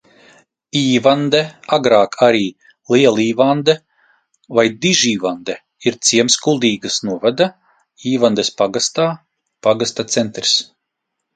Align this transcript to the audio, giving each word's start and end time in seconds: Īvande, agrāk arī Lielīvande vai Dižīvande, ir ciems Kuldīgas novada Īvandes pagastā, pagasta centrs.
Īvande, 0.77 1.39
agrāk 1.75 2.15
arī 2.27 2.39
Lielīvande 2.95 3.75
vai 4.59 4.65
Dižīvande, 4.85 5.57
ir 5.91 5.99
ciems 6.09 6.39
Kuldīgas 6.47 6.97
novada 7.11 7.47
Īvandes 8.13 8.51
pagastā, 8.63 9.07
pagasta 9.69 10.07
centrs. 10.15 10.57